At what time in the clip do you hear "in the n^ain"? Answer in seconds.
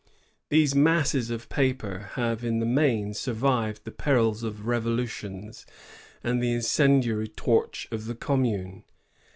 2.43-3.15